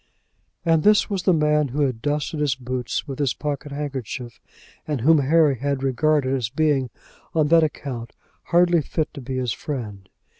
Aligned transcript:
And 0.65 0.81
this 0.81 1.11
was 1.11 1.21
the 1.21 1.31
man 1.33 1.67
who 1.67 1.81
had 1.81 2.01
dusted 2.01 2.39
his 2.39 2.55
boots 2.55 3.07
with 3.07 3.19
his 3.19 3.35
pocket 3.35 3.71
handkerchief, 3.71 4.41
and 4.87 5.01
whom 5.01 5.19
Harry 5.19 5.59
had 5.59 5.83
regarded 5.83 6.33
as 6.33 6.49
being 6.49 6.89
on 7.35 7.49
that 7.49 7.63
account 7.63 8.13
hardly 8.45 8.81
fit 8.81 9.13
to 9.13 9.21
be 9.21 9.37
his 9.37 9.53
friend! 9.53 10.09